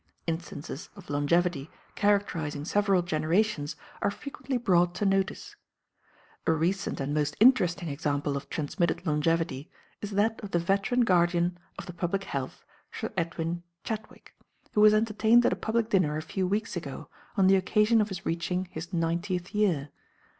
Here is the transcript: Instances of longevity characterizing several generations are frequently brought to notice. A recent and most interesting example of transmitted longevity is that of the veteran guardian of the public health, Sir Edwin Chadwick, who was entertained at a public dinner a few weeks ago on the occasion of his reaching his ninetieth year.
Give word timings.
Instances 0.25 0.89
of 0.95 1.11
longevity 1.11 1.69
characterizing 1.93 2.65
several 2.65 3.03
generations 3.03 3.75
are 4.01 4.09
frequently 4.09 4.57
brought 4.57 4.95
to 4.95 5.05
notice. 5.05 5.55
A 6.47 6.53
recent 6.53 6.99
and 6.99 7.13
most 7.13 7.37
interesting 7.39 7.87
example 7.87 8.35
of 8.35 8.49
transmitted 8.49 9.05
longevity 9.05 9.69
is 10.01 10.09
that 10.17 10.43
of 10.43 10.49
the 10.49 10.57
veteran 10.57 11.01
guardian 11.01 11.59
of 11.77 11.85
the 11.85 11.93
public 11.93 12.23
health, 12.23 12.65
Sir 12.91 13.13
Edwin 13.15 13.61
Chadwick, 13.83 14.33
who 14.73 14.81
was 14.81 14.95
entertained 14.95 15.45
at 15.45 15.53
a 15.53 15.55
public 15.55 15.91
dinner 15.91 16.17
a 16.17 16.23
few 16.23 16.47
weeks 16.47 16.75
ago 16.75 17.07
on 17.37 17.45
the 17.45 17.55
occasion 17.55 18.01
of 18.01 18.09
his 18.09 18.25
reaching 18.25 18.65
his 18.71 18.91
ninetieth 18.91 19.53
year. 19.53 19.89